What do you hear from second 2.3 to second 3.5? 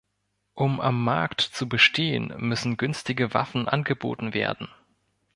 müssen günstige